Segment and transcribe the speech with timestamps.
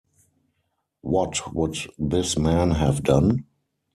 [1.01, 3.45] What would this man have done?